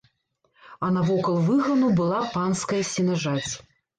[0.79, 3.49] А навокал выгану была панская сенажаць.